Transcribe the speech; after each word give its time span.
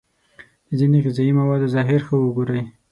د 0.67 0.69
ځینو 0.79 0.97
غذايي 1.05 1.31
موادو 1.39 1.71
ظاهر 1.75 2.01
ښه 2.07 2.15
وگورئ. 2.17 2.61